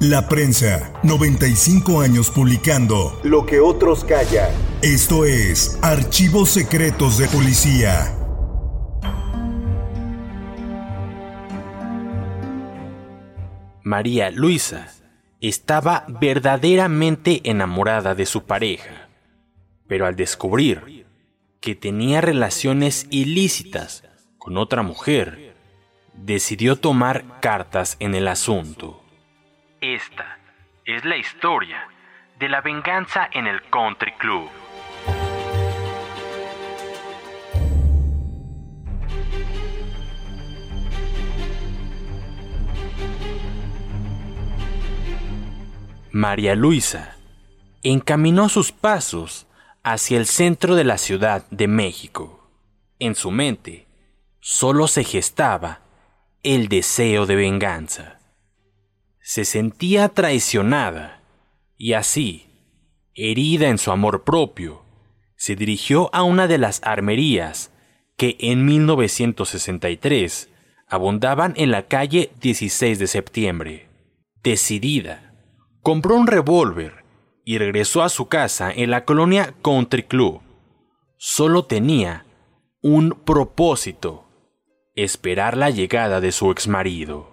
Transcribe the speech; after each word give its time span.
La 0.00 0.28
prensa, 0.28 0.98
95 1.02 2.00
años 2.00 2.30
publicando 2.30 3.20
Lo 3.22 3.44
que 3.44 3.60
otros 3.60 4.02
callan. 4.02 4.50
Esto 4.80 5.26
es 5.26 5.78
Archivos 5.82 6.48
Secretos 6.48 7.18
de 7.18 7.28
Policía. 7.28 8.16
María 13.82 14.30
Luisa 14.30 14.90
estaba 15.42 16.06
verdaderamente 16.08 17.42
enamorada 17.44 18.14
de 18.14 18.24
su 18.24 18.44
pareja, 18.44 19.10
pero 19.86 20.06
al 20.06 20.16
descubrir 20.16 21.04
que 21.60 21.74
tenía 21.74 22.22
relaciones 22.22 23.06
ilícitas 23.10 24.04
con 24.38 24.56
otra 24.56 24.82
mujer, 24.82 25.54
decidió 26.14 26.76
tomar 26.76 27.38
cartas 27.42 27.98
en 28.00 28.14
el 28.14 28.28
asunto. 28.28 28.99
Esta 29.80 30.38
es 30.84 31.06
la 31.06 31.16
historia 31.16 31.88
de 32.38 32.50
la 32.50 32.60
venganza 32.60 33.30
en 33.32 33.46
el 33.46 33.62
Country 33.70 34.12
Club. 34.18 34.50
María 46.12 46.54
Luisa 46.54 47.16
encaminó 47.82 48.50
sus 48.50 48.72
pasos 48.72 49.46
hacia 49.82 50.18
el 50.18 50.26
centro 50.26 50.74
de 50.74 50.84
la 50.84 50.98
Ciudad 50.98 51.46
de 51.50 51.68
México. 51.68 52.50
En 52.98 53.14
su 53.14 53.30
mente 53.30 53.86
solo 54.40 54.88
se 54.88 55.04
gestaba 55.04 55.80
el 56.42 56.68
deseo 56.68 57.24
de 57.24 57.36
venganza. 57.36 58.19
Se 59.32 59.44
sentía 59.44 60.08
traicionada 60.08 61.22
y 61.76 61.92
así, 61.92 62.48
herida 63.14 63.68
en 63.68 63.78
su 63.78 63.92
amor 63.92 64.24
propio, 64.24 64.82
se 65.36 65.54
dirigió 65.54 66.12
a 66.12 66.24
una 66.24 66.48
de 66.48 66.58
las 66.58 66.80
armerías 66.82 67.72
que 68.16 68.36
en 68.40 68.64
1963 68.66 70.50
abundaban 70.88 71.54
en 71.56 71.70
la 71.70 71.86
calle 71.86 72.32
16 72.40 72.98
de 72.98 73.06
septiembre. 73.06 73.88
Decidida, 74.42 75.32
compró 75.80 76.16
un 76.16 76.26
revólver 76.26 77.04
y 77.44 77.58
regresó 77.58 78.02
a 78.02 78.08
su 78.08 78.26
casa 78.26 78.72
en 78.72 78.90
la 78.90 79.04
colonia 79.04 79.54
Country 79.62 80.02
Club. 80.02 80.40
Solo 81.18 81.66
tenía 81.66 82.26
un 82.82 83.10
propósito, 83.10 84.24
esperar 84.96 85.56
la 85.56 85.70
llegada 85.70 86.20
de 86.20 86.32
su 86.32 86.50
exmarido. 86.50 87.29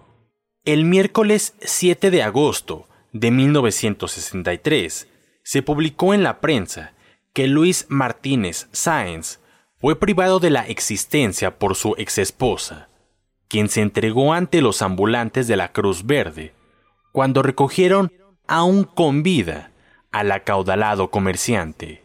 El 0.68 0.84
miércoles 0.84 1.54
7 1.62 2.10
de 2.10 2.22
agosto 2.22 2.86
de 3.14 3.30
1963 3.30 5.08
se 5.42 5.62
publicó 5.62 6.12
en 6.12 6.22
la 6.22 6.42
prensa 6.42 6.92
que 7.32 7.46
Luis 7.46 7.86
Martínez 7.88 8.68
Sáenz 8.70 9.38
fue 9.78 9.98
privado 9.98 10.40
de 10.40 10.50
la 10.50 10.66
existencia 10.66 11.58
por 11.58 11.74
su 11.74 11.94
exesposa, 11.96 12.90
quien 13.48 13.70
se 13.70 13.80
entregó 13.80 14.34
ante 14.34 14.60
los 14.60 14.82
ambulantes 14.82 15.48
de 15.48 15.56
la 15.56 15.72
Cruz 15.72 16.04
Verde 16.04 16.52
cuando 17.12 17.42
recogieron 17.42 18.12
aún 18.46 18.84
con 18.84 19.22
vida 19.22 19.72
al 20.12 20.30
acaudalado 20.30 21.10
comerciante. 21.10 22.04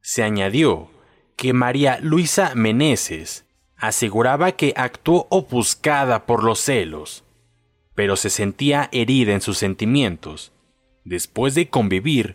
Se 0.00 0.22
añadió 0.22 0.88
que 1.36 1.52
María 1.52 1.98
Luisa 2.00 2.54
Meneses 2.54 3.44
aseguraba 3.76 4.52
que 4.52 4.72
actuó 4.74 5.26
ofuscada 5.28 6.24
por 6.24 6.44
los 6.44 6.60
celos, 6.60 7.24
pero 8.00 8.16
se 8.16 8.30
sentía 8.30 8.88
herida 8.92 9.34
en 9.34 9.42
sus 9.42 9.58
sentimientos 9.58 10.54
después 11.04 11.54
de 11.54 11.68
convivir 11.68 12.34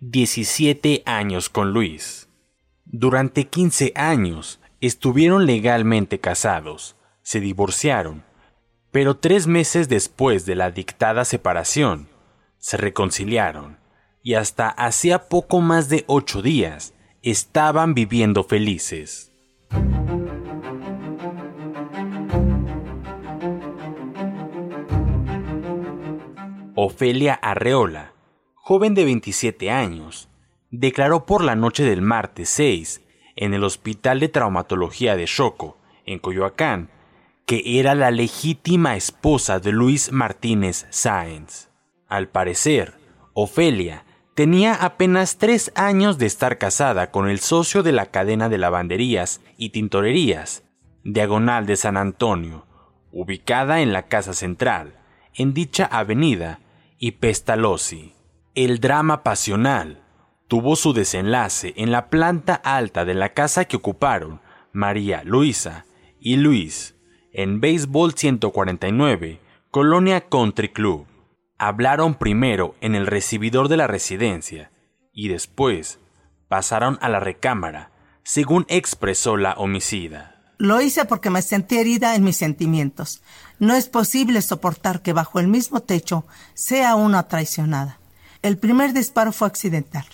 17 0.00 1.02
años 1.06 1.48
con 1.48 1.72
Luis. 1.72 2.28
Durante 2.84 3.46
15 3.46 3.94
años 3.96 4.60
estuvieron 4.82 5.46
legalmente 5.46 6.20
casados, 6.20 6.96
se 7.22 7.40
divorciaron, 7.40 8.24
pero 8.92 9.16
tres 9.16 9.46
meses 9.46 9.88
después 9.88 10.44
de 10.44 10.54
la 10.54 10.70
dictada 10.70 11.24
separación, 11.24 12.10
se 12.58 12.76
reconciliaron 12.76 13.78
y 14.22 14.34
hasta 14.34 14.68
hacía 14.68 15.30
poco 15.30 15.62
más 15.62 15.88
de 15.88 16.04
ocho 16.08 16.42
días 16.42 16.92
estaban 17.22 17.94
viviendo 17.94 18.44
felices. 18.44 19.32
Ofelia 26.78 27.32
Arreola, 27.32 28.12
joven 28.54 28.92
de 28.92 29.06
27 29.06 29.70
años, 29.70 30.28
declaró 30.70 31.24
por 31.24 31.42
la 31.42 31.56
noche 31.56 31.84
del 31.84 32.02
martes 32.02 32.50
6 32.50 33.00
en 33.34 33.54
el 33.54 33.64
Hospital 33.64 34.20
de 34.20 34.28
Traumatología 34.28 35.16
de 35.16 35.24
Choco, 35.24 35.78
en 36.04 36.18
Coyoacán, 36.18 36.90
que 37.46 37.80
era 37.80 37.94
la 37.94 38.10
legítima 38.10 38.94
esposa 38.94 39.58
de 39.58 39.72
Luis 39.72 40.12
Martínez 40.12 40.86
Sáenz. 40.90 41.70
Al 42.08 42.28
parecer, 42.28 42.92
Ofelia 43.32 44.04
tenía 44.34 44.74
apenas 44.74 45.38
tres 45.38 45.72
años 45.76 46.18
de 46.18 46.26
estar 46.26 46.58
casada 46.58 47.10
con 47.10 47.30
el 47.30 47.40
socio 47.40 47.82
de 47.82 47.92
la 47.92 48.10
cadena 48.10 48.50
de 48.50 48.58
lavanderías 48.58 49.40
y 49.56 49.70
tintorerías, 49.70 50.62
Diagonal 51.04 51.64
de 51.64 51.76
San 51.76 51.96
Antonio, 51.96 52.66
ubicada 53.12 53.80
en 53.80 53.94
la 53.94 54.08
Casa 54.08 54.34
Central, 54.34 55.00
en 55.32 55.54
dicha 55.54 55.86
avenida, 55.86 56.60
y 56.98 57.12
Pestalozzi. 57.12 58.14
El 58.54 58.80
drama 58.80 59.22
pasional 59.22 60.02
tuvo 60.48 60.76
su 60.76 60.92
desenlace 60.92 61.74
en 61.76 61.90
la 61.90 62.08
planta 62.08 62.54
alta 62.54 63.04
de 63.04 63.14
la 63.14 63.30
casa 63.34 63.64
que 63.64 63.76
ocuparon 63.76 64.40
María 64.72 65.22
Luisa 65.24 65.84
y 66.20 66.36
Luis, 66.36 66.96
en 67.32 67.60
Béisbol 67.60 68.14
149, 68.14 69.40
Colonia 69.70 70.22
Country 70.28 70.68
Club. 70.68 71.06
Hablaron 71.58 72.14
primero 72.14 72.74
en 72.80 72.94
el 72.94 73.06
recibidor 73.06 73.68
de 73.68 73.76
la 73.76 73.86
residencia 73.86 74.70
y 75.12 75.28
después 75.28 76.00
pasaron 76.48 76.98
a 77.00 77.08
la 77.08 77.20
recámara, 77.20 77.90
según 78.22 78.66
expresó 78.68 79.36
la 79.36 79.54
homicida. 79.54 80.35
Lo 80.58 80.80
hice 80.80 81.04
porque 81.04 81.30
me 81.30 81.42
sentí 81.42 81.76
herida 81.76 82.14
en 82.14 82.24
mis 82.24 82.36
sentimientos. 82.36 83.22
No 83.58 83.74
es 83.74 83.88
posible 83.88 84.40
soportar 84.42 85.02
que 85.02 85.12
bajo 85.12 85.38
el 85.38 85.48
mismo 85.48 85.80
techo 85.80 86.24
sea 86.54 86.94
una 86.94 87.28
traicionada. 87.28 87.98
El 88.42 88.58
primer 88.58 88.92
disparo 88.92 89.32
fue 89.32 89.48
accidental. 89.48 90.06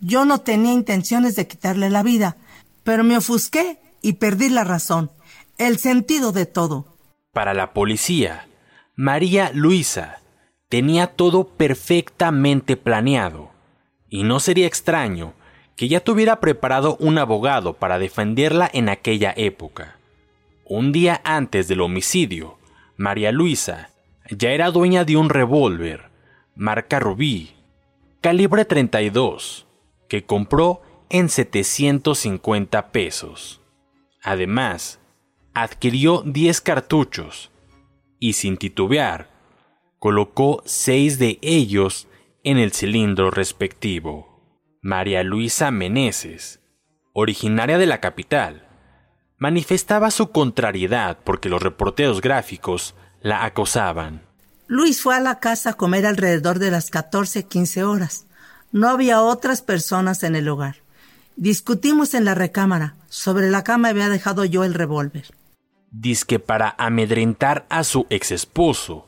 Yo 0.00 0.24
no 0.24 0.38
tenía 0.38 0.72
intenciones 0.72 1.36
de 1.36 1.46
quitarle 1.46 1.90
la 1.90 2.02
vida, 2.02 2.36
pero 2.84 3.04
me 3.04 3.16
ofusqué 3.16 3.78
y 4.02 4.14
perdí 4.14 4.48
la 4.48 4.64
razón, 4.64 5.10
el 5.58 5.78
sentido 5.78 6.32
de 6.32 6.46
todo. 6.46 6.96
Para 7.32 7.54
la 7.54 7.72
policía, 7.72 8.46
María 8.94 9.50
Luisa 9.54 10.18
tenía 10.68 11.06
todo 11.06 11.48
perfectamente 11.48 12.76
planeado. 12.76 13.50
Y 14.08 14.24
no 14.24 14.40
sería 14.40 14.66
extraño 14.66 15.34
que 15.82 15.88
ya 15.88 15.98
tuviera 15.98 16.38
preparado 16.38 16.96
un 17.00 17.18
abogado 17.18 17.72
para 17.72 17.98
defenderla 17.98 18.70
en 18.72 18.88
aquella 18.88 19.34
época. 19.36 19.96
Un 20.64 20.92
día 20.92 21.20
antes 21.24 21.66
del 21.66 21.80
homicidio, 21.80 22.56
María 22.96 23.32
Luisa 23.32 23.90
ya 24.30 24.52
era 24.52 24.70
dueña 24.70 25.04
de 25.04 25.16
un 25.16 25.28
revólver, 25.28 26.10
marca 26.54 27.00
Rubí, 27.00 27.56
calibre 28.20 28.64
32, 28.64 29.66
que 30.08 30.24
compró 30.24 30.82
en 31.10 31.28
750 31.28 32.92
pesos. 32.92 33.60
Además, 34.22 35.00
adquirió 35.52 36.22
10 36.24 36.60
cartuchos 36.60 37.50
y 38.20 38.34
sin 38.34 38.56
titubear, 38.56 39.30
colocó 39.98 40.62
seis 40.64 41.18
de 41.18 41.40
ellos 41.42 42.06
en 42.44 42.58
el 42.58 42.70
cilindro 42.70 43.32
respectivo. 43.32 44.31
María 44.84 45.22
Luisa 45.22 45.70
Meneses, 45.70 46.58
originaria 47.12 47.78
de 47.78 47.86
la 47.86 48.00
capital, 48.00 48.66
manifestaba 49.38 50.10
su 50.10 50.32
contrariedad 50.32 51.18
porque 51.22 51.48
los 51.48 51.62
reporteros 51.62 52.20
gráficos 52.20 52.96
la 53.20 53.44
acosaban. 53.44 54.22
Luis 54.66 55.00
fue 55.00 55.14
a 55.14 55.20
la 55.20 55.38
casa 55.38 55.70
a 55.70 55.74
comer 55.74 56.04
alrededor 56.04 56.58
de 56.58 56.72
las 56.72 56.90
14-15 56.90 57.84
horas. 57.84 58.26
No 58.72 58.88
había 58.88 59.22
otras 59.22 59.62
personas 59.62 60.24
en 60.24 60.34
el 60.34 60.48
hogar. 60.48 60.78
Discutimos 61.36 62.12
en 62.14 62.24
la 62.24 62.34
recámara. 62.34 62.96
Sobre 63.08 63.50
la 63.50 63.62
cama 63.62 63.90
había 63.90 64.08
dejado 64.08 64.44
yo 64.44 64.64
el 64.64 64.74
revólver. 64.74 65.26
que 66.26 66.40
para 66.40 66.74
amedrentar 66.76 67.66
a 67.68 67.84
su 67.84 68.08
ex 68.10 68.32
esposo, 68.32 69.06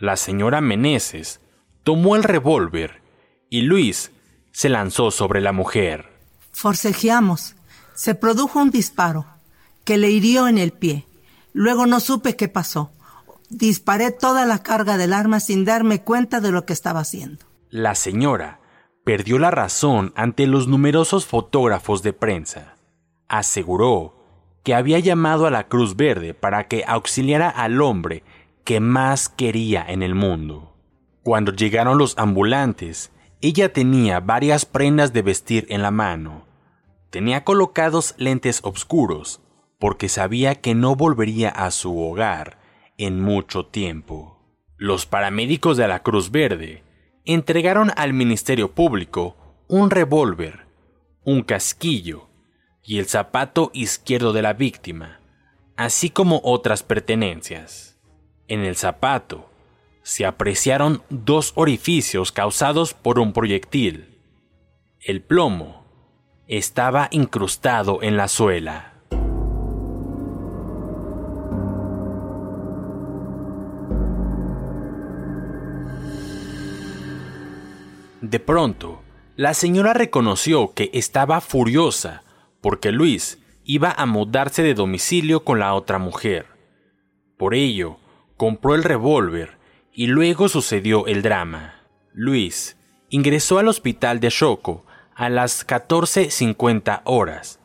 la 0.00 0.16
señora 0.16 0.60
Meneses 0.60 1.40
tomó 1.84 2.16
el 2.16 2.24
revólver 2.24 3.02
y 3.50 3.60
Luis 3.60 4.10
se 4.52 4.68
lanzó 4.68 5.10
sobre 5.10 5.40
la 5.40 5.52
mujer. 5.52 6.12
Forcejeamos. 6.52 7.56
Se 7.94 8.14
produjo 8.14 8.60
un 8.60 8.70
disparo 8.70 9.26
que 9.84 9.98
le 9.98 10.10
hirió 10.10 10.48
en 10.48 10.58
el 10.58 10.72
pie. 10.72 11.06
Luego 11.52 11.86
no 11.86 12.00
supe 12.00 12.36
qué 12.36 12.48
pasó. 12.48 12.92
Disparé 13.50 14.12
toda 14.12 14.46
la 14.46 14.62
carga 14.62 14.96
del 14.96 15.12
arma 15.12 15.40
sin 15.40 15.64
darme 15.64 16.02
cuenta 16.02 16.40
de 16.40 16.52
lo 16.52 16.64
que 16.64 16.72
estaba 16.72 17.00
haciendo. 17.00 17.44
La 17.70 17.94
señora 17.94 18.60
perdió 19.04 19.38
la 19.38 19.50
razón 19.50 20.12
ante 20.16 20.46
los 20.46 20.68
numerosos 20.68 21.26
fotógrafos 21.26 22.02
de 22.02 22.12
prensa. 22.12 22.76
Aseguró 23.28 24.22
que 24.62 24.74
había 24.74 25.00
llamado 25.00 25.46
a 25.46 25.50
la 25.50 25.68
Cruz 25.68 25.96
Verde 25.96 26.34
para 26.34 26.68
que 26.68 26.84
auxiliara 26.86 27.48
al 27.48 27.82
hombre 27.82 28.22
que 28.64 28.80
más 28.80 29.28
quería 29.28 29.84
en 29.86 30.02
el 30.02 30.14
mundo. 30.14 30.76
Cuando 31.22 31.52
llegaron 31.52 31.98
los 31.98 32.16
ambulantes, 32.16 33.10
ella 33.42 33.72
tenía 33.72 34.20
varias 34.20 34.64
prendas 34.64 35.12
de 35.12 35.22
vestir 35.22 35.66
en 35.68 35.82
la 35.82 35.90
mano. 35.90 36.46
Tenía 37.10 37.42
colocados 37.42 38.14
lentes 38.16 38.60
oscuros, 38.62 39.40
porque 39.80 40.08
sabía 40.08 40.54
que 40.54 40.76
no 40.76 40.94
volvería 40.94 41.48
a 41.48 41.72
su 41.72 41.98
hogar 42.00 42.58
en 42.98 43.20
mucho 43.20 43.66
tiempo. 43.66 44.38
Los 44.76 45.06
paramédicos 45.06 45.76
de 45.76 45.88
la 45.88 46.04
Cruz 46.04 46.30
Verde 46.30 46.84
entregaron 47.24 47.90
al 47.96 48.12
Ministerio 48.12 48.70
Público 48.70 49.36
un 49.66 49.90
revólver, 49.90 50.66
un 51.24 51.42
casquillo 51.42 52.28
y 52.84 53.00
el 53.00 53.06
zapato 53.06 53.72
izquierdo 53.74 54.32
de 54.32 54.42
la 54.42 54.52
víctima, 54.52 55.20
así 55.76 56.10
como 56.10 56.40
otras 56.44 56.84
pertenencias. 56.84 57.98
En 58.46 58.60
el 58.60 58.76
zapato 58.76 59.51
se 60.02 60.26
apreciaron 60.26 61.02
dos 61.10 61.52
orificios 61.54 62.32
causados 62.32 62.94
por 62.94 63.18
un 63.18 63.32
proyectil. 63.32 64.18
El 65.00 65.22
plomo 65.22 65.84
estaba 66.48 67.08
incrustado 67.10 68.02
en 68.02 68.16
la 68.16 68.28
suela. 68.28 68.92
De 78.20 78.38
pronto, 78.38 79.02
la 79.34 79.54
señora 79.54 79.94
reconoció 79.94 80.74
que 80.74 80.90
estaba 80.92 81.40
furiosa 81.40 82.22
porque 82.60 82.92
Luis 82.92 83.38
iba 83.64 83.90
a 83.90 84.06
mudarse 84.06 84.62
de 84.62 84.74
domicilio 84.74 85.42
con 85.44 85.58
la 85.58 85.74
otra 85.74 85.98
mujer. 85.98 86.46
Por 87.36 87.54
ello, 87.54 87.96
compró 88.36 88.74
el 88.74 88.84
revólver 88.84 89.61
y 89.92 90.06
luego 90.06 90.48
sucedió 90.48 91.06
el 91.06 91.22
drama. 91.22 91.74
Luis 92.12 92.76
ingresó 93.08 93.58
al 93.58 93.68
hospital 93.68 94.20
de 94.20 94.28
Choco 94.28 94.84
a 95.14 95.28
las 95.28 95.66
14.50 95.66 97.02
horas, 97.04 97.60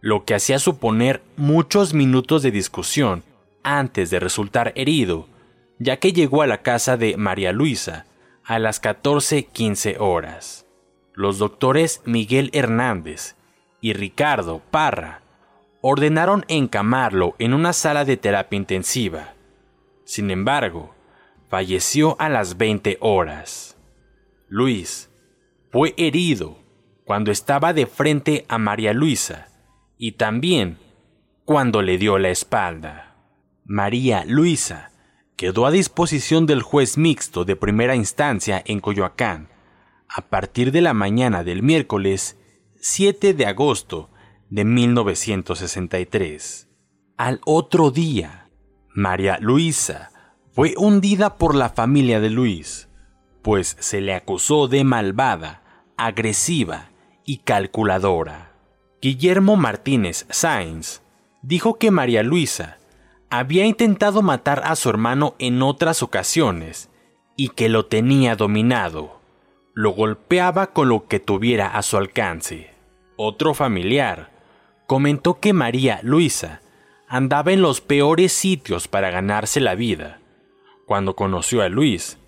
lo 0.00 0.24
que 0.24 0.34
hacía 0.34 0.58
suponer 0.58 1.22
muchos 1.36 1.94
minutos 1.94 2.42
de 2.42 2.50
discusión 2.50 3.22
antes 3.62 4.10
de 4.10 4.20
resultar 4.20 4.72
herido, 4.76 5.26
ya 5.78 5.98
que 5.98 6.12
llegó 6.12 6.42
a 6.42 6.46
la 6.46 6.62
casa 6.62 6.96
de 6.96 7.16
María 7.16 7.52
Luisa 7.52 8.06
a 8.44 8.58
las 8.58 8.82
14.15 8.82 9.96
horas. 9.98 10.66
Los 11.14 11.38
doctores 11.38 12.02
Miguel 12.04 12.50
Hernández 12.52 13.36
y 13.80 13.92
Ricardo 13.94 14.60
Parra 14.70 15.22
ordenaron 15.80 16.44
encamarlo 16.48 17.34
en 17.38 17.54
una 17.54 17.72
sala 17.72 18.04
de 18.04 18.16
terapia 18.16 18.56
intensiva. 18.56 19.34
Sin 20.04 20.30
embargo, 20.30 20.94
falleció 21.50 22.16
a 22.20 22.30
las 22.30 22.56
20 22.56 22.96
horas. 23.00 23.76
Luis 24.48 25.10
fue 25.70 25.94
herido 25.96 26.58
cuando 27.04 27.32
estaba 27.32 27.72
de 27.72 27.86
frente 27.86 28.44
a 28.48 28.58
María 28.58 28.92
Luisa 28.92 29.48
y 29.98 30.12
también 30.12 30.78
cuando 31.44 31.82
le 31.82 31.98
dio 31.98 32.18
la 32.18 32.30
espalda. 32.30 33.16
María 33.64 34.24
Luisa 34.24 34.92
quedó 35.36 35.66
a 35.66 35.72
disposición 35.72 36.46
del 36.46 36.62
juez 36.62 36.96
mixto 36.96 37.44
de 37.44 37.56
primera 37.56 37.96
instancia 37.96 38.62
en 38.64 38.78
Coyoacán 38.78 39.48
a 40.08 40.28
partir 40.28 40.70
de 40.70 40.82
la 40.82 40.94
mañana 40.94 41.42
del 41.42 41.64
miércoles 41.64 42.38
7 42.80 43.34
de 43.34 43.46
agosto 43.46 44.08
de 44.50 44.64
1963. 44.64 46.68
Al 47.16 47.40
otro 47.44 47.90
día, 47.90 48.48
María 48.94 49.38
Luisa 49.40 50.12
fue 50.52 50.74
hundida 50.76 51.36
por 51.36 51.54
la 51.54 51.68
familia 51.68 52.20
de 52.20 52.28
Luis, 52.28 52.88
pues 53.42 53.76
se 53.78 54.00
le 54.00 54.14
acusó 54.14 54.66
de 54.66 54.82
malvada, 54.82 55.62
agresiva 55.96 56.90
y 57.24 57.38
calculadora. 57.38 58.52
Guillermo 59.00 59.56
Martínez 59.56 60.26
Sainz 60.28 61.02
dijo 61.42 61.78
que 61.78 61.92
María 61.92 62.22
Luisa 62.22 62.78
había 63.30 63.64
intentado 63.64 64.22
matar 64.22 64.62
a 64.64 64.74
su 64.74 64.90
hermano 64.90 65.36
en 65.38 65.62
otras 65.62 66.02
ocasiones 66.02 66.90
y 67.36 67.50
que 67.50 67.68
lo 67.68 67.86
tenía 67.86 68.34
dominado. 68.34 69.20
Lo 69.72 69.92
golpeaba 69.92 70.72
con 70.72 70.88
lo 70.88 71.06
que 71.06 71.20
tuviera 71.20 71.68
a 71.68 71.82
su 71.82 71.96
alcance. 71.96 72.74
Otro 73.16 73.54
familiar 73.54 74.30
comentó 74.88 75.38
que 75.38 75.52
María 75.52 76.00
Luisa 76.02 76.60
andaba 77.08 77.52
en 77.52 77.62
los 77.62 77.80
peores 77.80 78.32
sitios 78.32 78.88
para 78.88 79.10
ganarse 79.10 79.60
la 79.60 79.76
vida 79.76 80.19
cuando 80.90 81.14
conoció 81.14 81.62
a 81.62 81.68
Luis, 81.68 82.18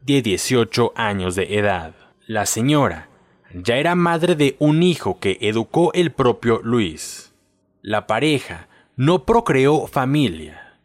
de 0.00 0.22
18 0.22 0.94
años 0.96 1.34
de 1.34 1.58
edad. 1.58 1.94
La 2.26 2.46
señora 2.46 3.10
ya 3.52 3.76
era 3.76 3.94
madre 3.94 4.34
de 4.36 4.56
un 4.58 4.82
hijo 4.82 5.18
que 5.20 5.36
educó 5.42 5.92
el 5.92 6.12
propio 6.12 6.62
Luis. 6.64 7.34
La 7.82 8.06
pareja 8.06 8.68
no 8.96 9.26
procreó 9.26 9.86
familia, 9.86 10.78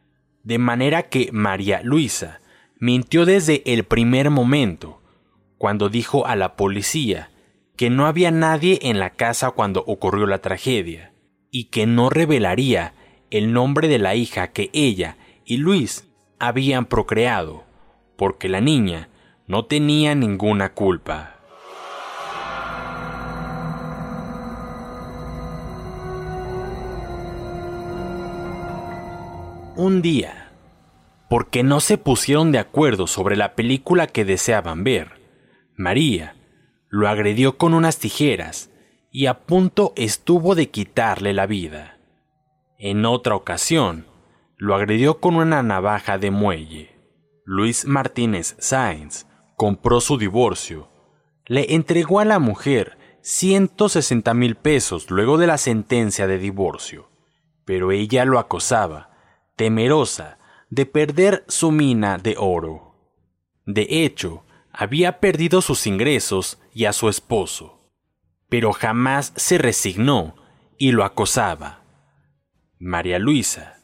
de 0.43 0.57
manera 0.57 1.03
que 1.03 1.29
María 1.31 1.79
Luisa 1.83 2.41
mintió 2.79 3.25
desde 3.25 3.63
el 3.65 3.85
primer 3.85 4.29
momento, 4.29 5.01
cuando 5.57 5.87
dijo 5.87 6.27
a 6.27 6.35
la 6.35 6.57
policía 6.57 7.31
que 7.77 7.89
no 7.89 8.07
había 8.07 8.31
nadie 8.31 8.77
en 8.81 8.99
la 8.99 9.11
casa 9.11 9.51
cuando 9.51 9.85
ocurrió 9.87 10.27
la 10.27 10.39
tragedia, 10.39 11.13
y 11.49 11.69
que 11.69 11.85
no 11.85 12.09
revelaría 12.09 12.93
el 13.29 13.53
nombre 13.53 13.87
de 13.87 13.99
la 13.99 14.15
hija 14.15 14.51
que 14.51 14.69
ella 14.73 15.15
y 15.45 15.55
Luis 15.55 16.10
habían 16.41 16.85
procreado, 16.85 17.63
porque 18.17 18.49
la 18.49 18.61
niña 18.61 19.09
no 19.45 19.65
tenía 19.65 20.15
ninguna 20.15 20.73
culpa. 20.73 21.35
Un 29.75 30.01
día, 30.01 30.51
porque 31.29 31.61
no 31.61 31.79
se 31.79 31.99
pusieron 31.99 32.51
de 32.51 32.57
acuerdo 32.57 33.05
sobre 33.05 33.35
la 33.35 33.53
película 33.53 34.07
que 34.07 34.25
deseaban 34.25 34.83
ver, 34.83 35.21
María 35.77 36.35
lo 36.89 37.07
agredió 37.07 37.59
con 37.59 37.75
unas 37.75 37.99
tijeras 37.99 38.71
y 39.11 39.27
a 39.27 39.41
punto 39.41 39.93
estuvo 39.95 40.55
de 40.55 40.71
quitarle 40.71 41.33
la 41.33 41.45
vida. 41.45 41.99
En 42.79 43.05
otra 43.05 43.35
ocasión, 43.35 44.07
lo 44.61 44.75
agredió 44.75 45.19
con 45.19 45.37
una 45.37 45.63
navaja 45.63 46.19
de 46.19 46.29
muelle. 46.29 46.95
Luis 47.45 47.85
Martínez 47.85 48.55
Sáenz 48.59 49.25
compró 49.57 50.01
su 50.01 50.19
divorcio 50.19 50.87
le 51.47 51.73
entregó 51.73 52.19
a 52.19 52.25
la 52.25 52.37
mujer 52.37 52.99
160 53.23 54.35
mil 54.35 54.55
pesos 54.55 55.09
luego 55.09 55.39
de 55.39 55.47
la 55.47 55.57
sentencia 55.57 56.27
de 56.27 56.37
divorcio, 56.37 57.09
pero 57.65 57.91
ella 57.91 58.23
lo 58.23 58.37
acosaba, 58.37 59.09
temerosa 59.55 60.37
de 60.69 60.85
perder 60.85 61.43
su 61.47 61.71
mina 61.71 62.19
de 62.19 62.35
oro. 62.37 62.95
De 63.65 63.87
hecho, 63.89 64.45
había 64.71 65.19
perdido 65.19 65.63
sus 65.63 65.87
ingresos 65.87 66.61
y 66.71 66.85
a 66.85 66.93
su 66.93 67.09
esposo, 67.09 67.89
pero 68.47 68.73
jamás 68.73 69.33
se 69.35 69.57
resignó 69.57 70.35
y 70.77 70.91
lo 70.91 71.03
acosaba. 71.03 71.81
María 72.77 73.17
Luisa, 73.17 73.80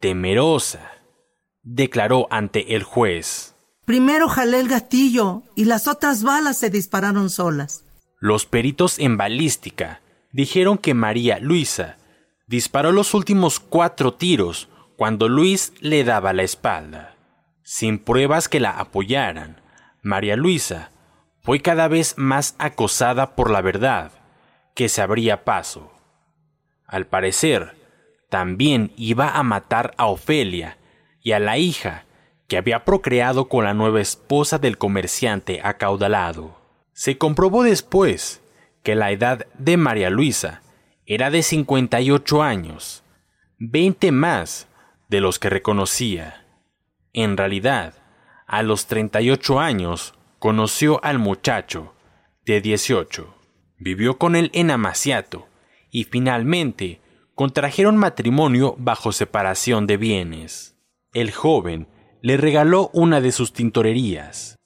temerosa, 0.00 0.92
declaró 1.62 2.26
ante 2.30 2.74
el 2.76 2.82
juez. 2.82 3.54
Primero 3.84 4.28
jalé 4.28 4.60
el 4.60 4.68
gatillo 4.68 5.42
y 5.54 5.64
las 5.64 5.86
otras 5.86 6.22
balas 6.22 6.58
se 6.58 6.70
dispararon 6.70 7.30
solas. 7.30 7.84
Los 8.18 8.46
peritos 8.46 8.98
en 8.98 9.16
balística 9.16 10.00
dijeron 10.32 10.78
que 10.78 10.94
María 10.94 11.38
Luisa 11.38 11.96
disparó 12.46 12.92
los 12.92 13.14
últimos 13.14 13.60
cuatro 13.60 14.14
tiros 14.14 14.68
cuando 14.96 15.28
Luis 15.28 15.72
le 15.80 16.02
daba 16.04 16.32
la 16.32 16.42
espalda. 16.42 17.14
Sin 17.62 17.98
pruebas 17.98 18.48
que 18.48 18.60
la 18.60 18.70
apoyaran, 18.70 19.60
María 20.02 20.36
Luisa 20.36 20.90
fue 21.42 21.60
cada 21.60 21.86
vez 21.86 22.14
más 22.16 22.56
acosada 22.58 23.36
por 23.36 23.50
la 23.50 23.60
verdad 23.60 24.10
que 24.74 24.88
se 24.88 25.02
abría 25.02 25.44
paso. 25.44 25.92
Al 26.86 27.06
parecer, 27.06 27.75
también 28.28 28.92
iba 28.96 29.30
a 29.30 29.42
matar 29.42 29.94
a 29.96 30.06
Ofelia 30.06 30.78
y 31.22 31.32
a 31.32 31.38
la 31.38 31.58
hija 31.58 32.04
que 32.48 32.56
había 32.56 32.84
procreado 32.84 33.48
con 33.48 33.64
la 33.64 33.74
nueva 33.74 34.00
esposa 34.00 34.58
del 34.58 34.78
comerciante 34.78 35.60
acaudalado. 35.62 36.60
Se 36.92 37.18
comprobó 37.18 37.62
después 37.62 38.40
que 38.82 38.94
la 38.94 39.10
edad 39.10 39.46
de 39.58 39.76
María 39.76 40.10
Luisa 40.10 40.62
era 41.06 41.30
de 41.30 41.42
58 41.42 42.42
años, 42.42 43.02
20 43.58 44.12
más 44.12 44.68
de 45.08 45.20
los 45.20 45.38
que 45.38 45.50
reconocía. 45.50 46.44
En 47.12 47.36
realidad, 47.36 47.94
a 48.46 48.62
los 48.62 48.86
38 48.86 49.58
años 49.58 50.14
conoció 50.38 51.02
al 51.04 51.18
muchacho 51.18 51.94
de 52.44 52.60
18. 52.60 53.34
Vivió 53.78 54.18
con 54.18 54.36
él 54.36 54.50
en 54.54 54.70
Amaciato 54.70 55.48
y 55.90 56.04
finalmente 56.04 57.00
contrajeron 57.36 57.98
matrimonio 57.98 58.76
bajo 58.78 59.12
separación 59.12 59.86
de 59.86 59.98
bienes. 59.98 60.74
El 61.12 61.32
joven 61.32 61.86
le 62.22 62.38
regaló 62.38 62.90
una 62.94 63.20
de 63.20 63.30
sus 63.30 63.52
tintorerías. 63.52 64.58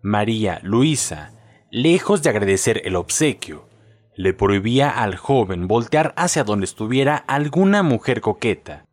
María 0.00 0.60
Luisa, 0.62 1.32
lejos 1.72 2.22
de 2.22 2.30
agradecer 2.30 2.80
el 2.84 2.94
obsequio, 2.94 3.68
le 4.14 4.34
prohibía 4.34 4.88
al 4.88 5.16
joven 5.16 5.66
voltear 5.66 6.14
hacia 6.16 6.44
donde 6.44 6.64
estuviera 6.64 7.16
alguna 7.16 7.82
mujer 7.82 8.20
coqueta, 8.20 8.86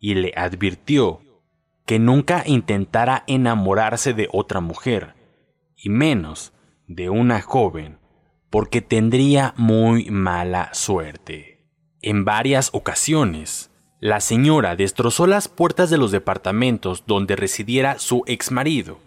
y 0.00 0.16
le 0.16 0.32
advirtió 0.36 1.20
que 1.86 2.00
nunca 2.00 2.42
intentara 2.44 3.22
enamorarse 3.28 4.14
de 4.14 4.28
otra 4.32 4.58
mujer, 4.58 5.14
y 5.76 5.90
menos 5.90 6.52
de 6.88 7.08
una 7.08 7.40
joven, 7.40 8.00
porque 8.50 8.80
tendría 8.80 9.54
muy 9.56 10.10
mala 10.10 10.70
suerte. 10.74 11.53
En 12.06 12.26
varias 12.26 12.68
ocasiones, 12.74 13.70
la 13.98 14.20
señora 14.20 14.76
destrozó 14.76 15.26
las 15.26 15.48
puertas 15.48 15.88
de 15.88 15.96
los 15.96 16.10
departamentos 16.10 17.04
donde 17.06 17.34
residiera 17.34 17.98
su 17.98 18.24
exmarido 18.26 18.98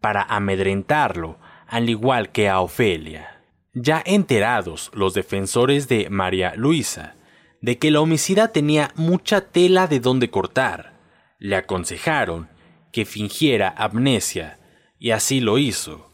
para 0.00 0.22
amedrentarlo, 0.22 1.38
al 1.66 1.90
igual 1.90 2.32
que 2.32 2.48
a 2.48 2.60
Ofelia. 2.60 3.42
Ya 3.74 4.02
enterados 4.02 4.90
los 4.94 5.12
defensores 5.12 5.88
de 5.88 6.08
María 6.08 6.54
Luisa 6.56 7.16
de 7.60 7.76
que 7.76 7.90
la 7.90 8.00
homicida 8.00 8.48
tenía 8.48 8.92
mucha 8.94 9.42
tela 9.42 9.86
de 9.86 10.00
donde 10.00 10.30
cortar, 10.30 10.98
le 11.38 11.54
aconsejaron 11.54 12.48
que 12.92 13.04
fingiera 13.04 13.74
amnesia, 13.76 14.58
y 14.98 15.10
así 15.10 15.40
lo 15.40 15.58
hizo, 15.58 16.10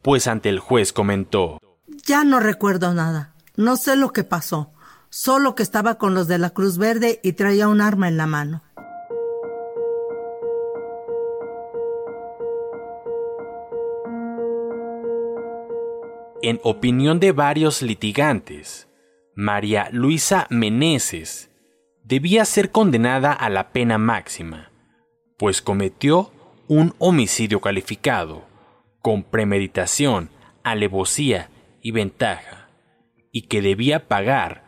pues 0.00 0.28
ante 0.28 0.48
el 0.48 0.60
juez 0.60 0.94
comentó 0.94 1.58
Ya 2.06 2.24
no 2.24 2.40
recuerdo 2.40 2.94
nada. 2.94 3.34
No 3.56 3.76
sé 3.76 3.96
lo 3.96 4.14
que 4.14 4.24
pasó. 4.24 4.73
Solo 5.16 5.54
que 5.54 5.62
estaba 5.62 5.94
con 5.94 6.12
los 6.12 6.26
de 6.26 6.38
la 6.38 6.50
Cruz 6.50 6.76
Verde 6.76 7.20
y 7.22 7.34
traía 7.34 7.68
un 7.68 7.80
arma 7.80 8.08
en 8.08 8.16
la 8.16 8.26
mano. 8.26 8.64
En 16.42 16.58
opinión 16.64 17.20
de 17.20 17.30
varios 17.30 17.80
litigantes, 17.80 18.88
María 19.36 19.88
Luisa 19.92 20.48
Meneses 20.50 21.48
debía 22.02 22.44
ser 22.44 22.72
condenada 22.72 23.32
a 23.32 23.48
la 23.50 23.70
pena 23.70 23.98
máxima, 23.98 24.72
pues 25.38 25.62
cometió 25.62 26.32
un 26.66 26.92
homicidio 26.98 27.60
calificado, 27.60 28.42
con 29.00 29.22
premeditación, 29.22 30.30
alevosía 30.64 31.50
y 31.80 31.92
ventaja, 31.92 32.68
y 33.30 33.42
que 33.42 33.62
debía 33.62 34.08
pagar 34.08 34.63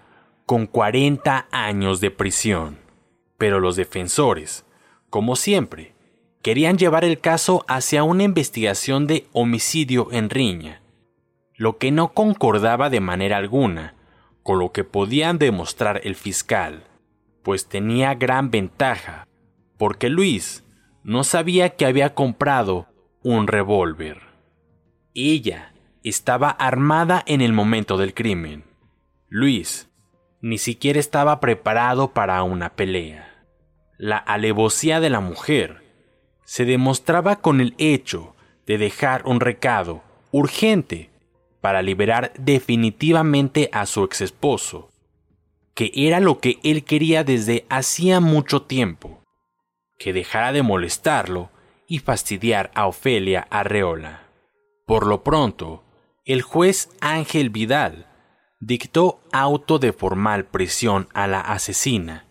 con 0.46 0.68
40 0.68 1.48
años 1.50 2.00
de 2.00 2.12
prisión. 2.12 2.78
Pero 3.36 3.58
los 3.58 3.74
defensores, 3.74 4.64
como 5.10 5.34
siempre, 5.34 5.94
querían 6.40 6.78
llevar 6.78 7.04
el 7.04 7.18
caso 7.18 7.64
hacia 7.66 8.04
una 8.04 8.22
investigación 8.22 9.08
de 9.08 9.26
homicidio 9.32 10.08
en 10.12 10.30
riña, 10.30 10.80
lo 11.56 11.78
que 11.78 11.90
no 11.90 12.12
concordaba 12.12 12.88
de 12.90 13.00
manera 13.00 13.36
alguna 13.36 13.94
con 14.44 14.60
lo 14.60 14.70
que 14.70 14.84
podían 14.84 15.38
demostrar 15.38 16.00
el 16.04 16.14
fiscal, 16.14 16.84
pues 17.42 17.66
tenía 17.66 18.14
gran 18.14 18.52
ventaja, 18.52 19.26
porque 19.76 20.08
Luis 20.08 20.62
no 21.02 21.24
sabía 21.24 21.70
que 21.70 21.86
había 21.86 22.14
comprado 22.14 22.86
un 23.24 23.48
revólver. 23.48 24.20
Ella 25.14 25.72
estaba 26.04 26.50
armada 26.50 27.24
en 27.26 27.40
el 27.40 27.52
momento 27.52 27.96
del 27.96 28.14
crimen. 28.14 28.62
Luis 29.28 29.88
ni 30.40 30.58
siquiera 30.58 31.00
estaba 31.00 31.40
preparado 31.40 32.12
para 32.12 32.42
una 32.42 32.70
pelea. 32.74 33.44
La 33.98 34.18
alevosía 34.18 35.00
de 35.00 35.10
la 35.10 35.20
mujer 35.20 35.82
se 36.44 36.64
demostraba 36.64 37.36
con 37.36 37.60
el 37.60 37.74
hecho 37.78 38.34
de 38.66 38.78
dejar 38.78 39.22
un 39.26 39.40
recado 39.40 40.02
urgente 40.30 41.10
para 41.60 41.82
liberar 41.82 42.32
definitivamente 42.38 43.70
a 43.72 43.86
su 43.86 44.04
ex 44.04 44.20
esposo, 44.20 44.90
que 45.74 45.90
era 45.94 46.20
lo 46.20 46.38
que 46.38 46.58
él 46.62 46.84
quería 46.84 47.24
desde 47.24 47.66
hacía 47.68 48.20
mucho 48.20 48.62
tiempo, 48.62 49.22
que 49.98 50.12
dejara 50.12 50.52
de 50.52 50.62
molestarlo 50.62 51.50
y 51.88 51.98
fastidiar 51.98 52.70
a 52.74 52.86
Ofelia 52.86 53.46
Arreola. 53.50 54.22
Por 54.86 55.06
lo 55.06 55.24
pronto, 55.24 55.82
el 56.24 56.42
juez 56.42 56.90
Ángel 57.00 57.50
Vidal 57.50 58.06
dictó 58.60 59.20
auto 59.32 59.78
de 59.78 59.92
formal 59.92 60.46
prisión 60.46 61.08
a 61.14 61.26
la 61.26 61.40
asesina, 61.40 62.26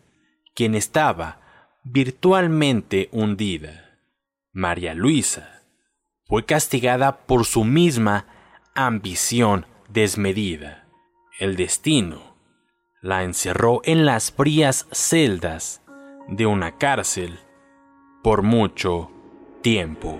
quien 0.53 0.75
estaba 0.75 1.41
virtualmente 1.83 3.09
hundida. 3.11 3.99
María 4.51 4.93
Luisa 4.93 5.61
fue 6.25 6.45
castigada 6.45 7.25
por 7.25 7.45
su 7.45 7.63
misma 7.63 8.25
ambición 8.73 9.65
desmedida. 9.89 10.87
El 11.39 11.55
destino 11.55 12.35
la 13.01 13.23
encerró 13.23 13.81
en 13.83 14.05
las 14.05 14.31
frías 14.31 14.87
celdas 14.91 15.83
de 16.27 16.45
una 16.45 16.77
cárcel 16.77 17.39
por 18.23 18.41
mucho 18.41 19.11
tiempo. 19.61 20.19